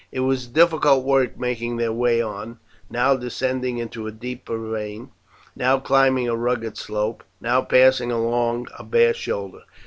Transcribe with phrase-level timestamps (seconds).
[0.11, 2.57] It was difficult work making their way on,
[2.89, 5.11] now descending into a deep ravine,
[5.55, 9.59] now climbing a rugged slope, now passing along a bare shoulder.